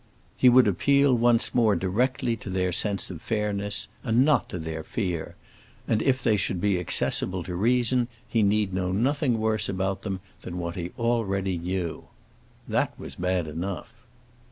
He 0.35 0.49
would 0.49 0.67
appeal 0.67 1.13
once 1.13 1.53
more 1.53 1.75
directly 1.75 2.35
to 2.37 2.49
their 2.49 2.71
sense 2.71 3.11
of 3.11 3.21
fairness, 3.21 3.87
and 4.03 4.25
not 4.25 4.49
to 4.49 4.57
their 4.57 4.81
fear, 4.83 5.35
and 5.87 6.01
if 6.01 6.23
they 6.23 6.37
should 6.37 6.59
be 6.59 6.79
accessible 6.79 7.43
to 7.43 7.53
reason, 7.55 8.07
he 8.27 8.41
need 8.41 8.73
know 8.73 8.91
nothing 8.91 9.37
worse 9.37 9.69
about 9.69 10.01
them 10.01 10.19
than 10.41 10.57
what 10.57 10.75
he 10.75 10.89
already 10.97 11.55
knew. 11.59 12.05
That 12.67 12.97
was 12.99 13.13
bad 13.13 13.45
enough. 13.45 13.93